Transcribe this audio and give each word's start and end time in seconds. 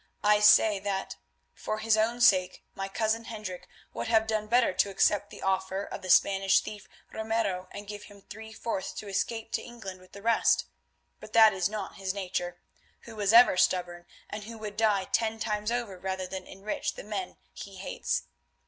I 0.23 0.39
say 0.39 0.79
that, 0.79 1.17
for 1.53 1.77
his 1.77 1.95
own 1.95 2.21
sake, 2.21 2.63
my 2.73 2.87
cousin 2.87 3.25
Hendrik 3.25 3.67
would 3.93 4.07
have 4.07 4.25
done 4.25 4.47
better 4.47 4.73
to 4.73 4.89
accept 4.89 5.29
the 5.29 5.43
offer 5.43 5.83
of 5.83 6.01
the 6.01 6.09
Spanish 6.09 6.59
thief 6.59 6.89
Ramiro 7.13 7.67
and 7.69 7.87
give 7.87 8.05
him 8.05 8.21
three 8.23 8.51
fourths 8.51 8.99
and 8.99 9.11
escape 9.11 9.51
to 9.51 9.61
England 9.61 9.99
with 10.01 10.13
the 10.13 10.23
rest. 10.23 10.65
But 11.19 11.33
that 11.33 11.53
is 11.53 11.69
not 11.69 11.97
his 11.97 12.15
nature, 12.15 12.57
who 13.01 13.15
was 13.15 13.31
ever 13.31 13.57
stubborn, 13.57 14.07
and 14.27 14.45
who 14.45 14.57
would 14.57 14.75
die 14.75 15.03
ten 15.05 15.37
times 15.39 15.69
over 15.71 15.99
rather 15.99 16.25
than 16.25 16.47
enrich 16.47 16.95
the 16.95 17.03
men 17.03 17.37
he 17.53 17.75
hates. 17.75 18.23